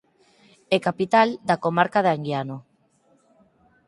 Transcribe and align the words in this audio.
E 0.75 0.77
capital 0.87 1.29
da 1.47 1.59
Comarca 1.63 2.03
de 2.05 2.11
Anguiano. 2.15 2.57